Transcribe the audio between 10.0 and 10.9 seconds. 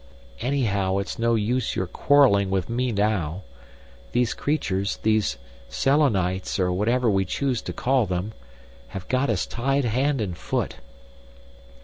and foot.